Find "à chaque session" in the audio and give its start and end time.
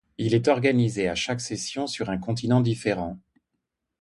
1.07-1.85